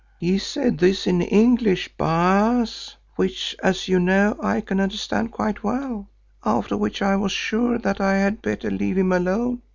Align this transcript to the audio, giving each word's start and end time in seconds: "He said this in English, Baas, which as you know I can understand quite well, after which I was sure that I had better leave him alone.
"He 0.19 0.39
said 0.39 0.79
this 0.79 1.05
in 1.05 1.21
English, 1.21 1.87
Baas, 1.95 2.97
which 3.17 3.55
as 3.61 3.87
you 3.87 3.99
know 3.99 4.35
I 4.41 4.59
can 4.59 4.79
understand 4.79 5.31
quite 5.31 5.61
well, 5.63 6.09
after 6.43 6.75
which 6.75 7.03
I 7.03 7.15
was 7.15 7.31
sure 7.31 7.77
that 7.77 8.01
I 8.01 8.17
had 8.17 8.41
better 8.41 8.71
leave 8.71 8.97
him 8.97 9.11
alone. 9.11 9.61